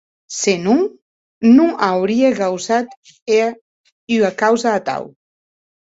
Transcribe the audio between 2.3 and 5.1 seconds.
gausat hèr ua causa atau.